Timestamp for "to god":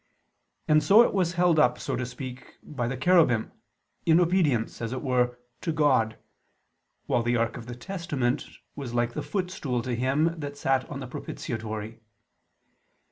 5.61-6.17